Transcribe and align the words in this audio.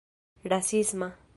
rasisma 0.43 1.13